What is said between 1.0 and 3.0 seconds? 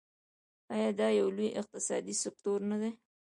یو لوی اقتصادي سکتور نه دی؟